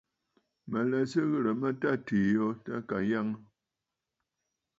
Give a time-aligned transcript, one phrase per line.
[0.69, 3.35] Mǝ̀ lɛ Sɨ ghirǝ mǝ tâ atiî yo tâ à Kanyaŋǝ.